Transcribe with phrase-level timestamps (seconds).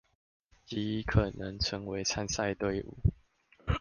[0.65, 2.97] 極可能成為參賽隊伍